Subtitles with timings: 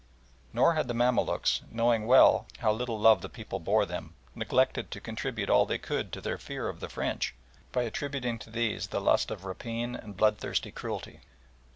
[0.51, 4.99] Nor had the Mamaluks, knowing well how little love the people bore them, neglected to
[4.99, 7.35] contribute all they could to their fear of the French
[7.71, 11.19] by attributing to these the lust of rapine and bloodthirsty cruelty.